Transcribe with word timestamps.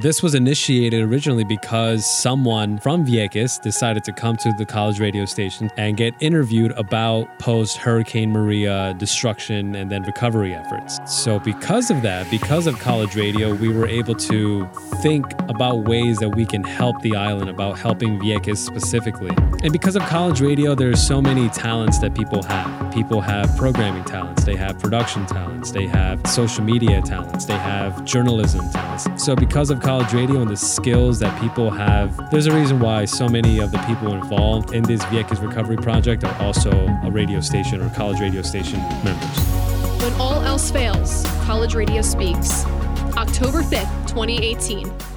This 0.00 0.24
was 0.24 0.34
initiated 0.34 1.02
originally 1.02 1.44
because 1.44 2.04
someone 2.04 2.78
from 2.80 3.06
Vieques 3.06 3.62
decided 3.62 4.02
to 4.02 4.12
come 4.12 4.36
to 4.38 4.52
the 4.58 4.64
college 4.66 4.98
radio 4.98 5.24
station 5.24 5.70
and 5.76 5.96
get 5.96 6.14
interviewed 6.18 6.72
about 6.72 7.38
post 7.38 7.76
Hurricane 7.76 8.32
Maria 8.32 8.92
destruction 8.98 9.76
and 9.76 9.92
then 9.92 10.02
recovery 10.02 10.52
efforts. 10.52 10.98
So, 11.06 11.38
because 11.38 11.92
of 11.92 12.02
that, 12.02 12.28
because 12.28 12.66
of 12.66 12.76
college 12.80 13.14
radio, 13.14 13.54
we 13.54 13.68
were 13.68 13.86
able 13.86 14.16
to 14.16 14.68
think 15.00 15.32
about 15.48 15.84
ways 15.84 16.18
that 16.18 16.30
we 16.30 16.44
can 16.44 16.64
help 16.64 17.00
the 17.02 17.14
island, 17.14 17.48
about 17.48 17.78
helping 17.78 18.18
Vieques 18.18 18.56
specifically. 18.56 19.30
And 19.62 19.72
because 19.72 19.94
of 19.94 20.02
college 20.02 20.40
radio, 20.40 20.74
there's 20.74 21.00
so 21.00 21.22
many 21.22 21.48
talents 21.50 22.00
that 22.00 22.16
people 22.16 22.42
have. 22.42 22.92
People 22.92 23.20
have 23.20 23.56
programming 23.56 24.02
talents, 24.02 24.42
they 24.42 24.56
have 24.56 24.76
production 24.80 25.24
talents, 25.26 25.70
they 25.70 25.86
have 25.86 26.20
social 26.26 26.64
media 26.64 27.00
talents, 27.00 27.44
they 27.44 27.58
have 27.58 28.04
journalism 28.04 28.68
talents. 28.70 29.24
So, 29.24 29.36
because 29.36 29.70
of 29.70 29.83
college 29.84 30.14
radio 30.14 30.40
and 30.40 30.50
the 30.50 30.56
skills 30.56 31.18
that 31.18 31.38
people 31.42 31.70
have, 31.70 32.30
there's 32.30 32.46
a 32.46 32.52
reason 32.52 32.80
why 32.80 33.04
so 33.04 33.28
many 33.28 33.58
of 33.58 33.70
the 33.70 33.78
people 33.80 34.14
involved 34.14 34.72
in 34.72 34.82
this 34.82 35.02
Vieques 35.04 35.46
Recovery 35.46 35.76
Project 35.76 36.24
are 36.24 36.42
also 36.42 36.70
a 37.04 37.10
radio 37.10 37.38
station 37.40 37.82
or 37.82 37.90
college 37.90 38.18
radio 38.18 38.40
station 38.40 38.78
members. 39.04 39.38
When 40.02 40.12
all 40.14 40.40
else 40.40 40.70
fails, 40.70 41.22
college 41.44 41.74
radio 41.74 42.00
speaks. 42.00 42.64
October 43.16 43.62
5th, 43.62 44.08
2018. 44.08 45.13